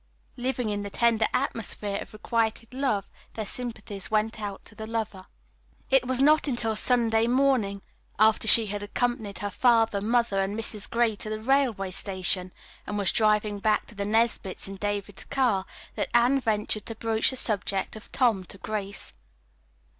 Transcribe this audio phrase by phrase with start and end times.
[0.35, 5.27] Living in the tender atmosphere of requited love, their sympathies went out to the lover.
[5.91, 7.83] It was not until Sunday morning,
[8.17, 10.89] after she had accompanied her father, mother and Mrs.
[10.89, 12.51] Gray to the railway station
[12.87, 17.29] and was driving back to the Nesbits' in David's car, that Anne ventured to broach
[17.29, 19.13] the subject of Tom to Grace.